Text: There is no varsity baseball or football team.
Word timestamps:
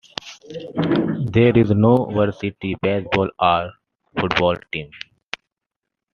There 1.31 1.55
is 1.55 1.69
no 1.69 2.05
varsity 2.05 2.73
baseball 2.81 3.29
or 3.39 3.71
football 4.19 4.57
team. 4.71 4.89